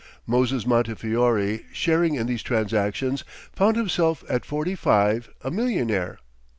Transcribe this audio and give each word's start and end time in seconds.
Moses 0.25 0.65
Montefiore, 0.65 1.59
sharing 1.71 2.15
in 2.15 2.25
these 2.25 2.41
transactions, 2.41 3.23
found 3.53 3.77
himself 3.77 4.23
at 4.27 4.45
forty 4.45 4.73
five 4.73 5.29
a 5.43 5.51
millionaire. 5.51 6.17